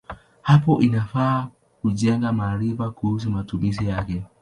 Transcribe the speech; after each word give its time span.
Hapo 0.41 0.81
inafaa 0.81 1.47
kujenga 1.81 2.31
maarifa 2.33 2.91
kuhusu 2.91 3.31
matumizi 3.31 3.87
yake. 3.87 4.23